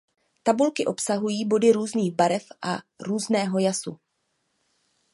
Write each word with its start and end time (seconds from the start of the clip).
Tabulky 0.43 0.85
obsahují 0.85 1.45
body 1.45 1.71
různých 1.71 2.13
barev 2.15 2.47
a 2.61 2.79
různého 2.99 3.59
jasu. 3.59 3.99